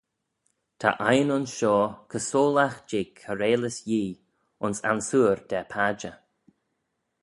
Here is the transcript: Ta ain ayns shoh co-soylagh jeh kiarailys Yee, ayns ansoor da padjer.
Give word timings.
Ta 0.79 0.89
ain 1.09 1.29
ayns 1.35 1.51
shoh 1.57 1.85
co-soylagh 2.09 2.77
jeh 2.89 3.09
kiarailys 3.17 3.77
Yee, 3.89 4.21
ayns 4.63 4.79
ansoor 4.91 5.37
da 5.49 5.59
padjer. 5.71 6.17